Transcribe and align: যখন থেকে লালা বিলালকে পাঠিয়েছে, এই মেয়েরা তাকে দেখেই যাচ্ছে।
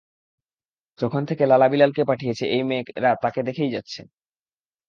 যখন 0.99 1.21
থেকে 1.29 1.43
লালা 1.45 1.67
বিলালকে 1.69 2.03
পাঠিয়েছে, 2.05 2.43
এই 2.47 2.63
মেয়েরা 2.69 3.11
তাকে 3.23 3.39
দেখেই 3.47 3.73
যাচ্ছে। 3.75 4.01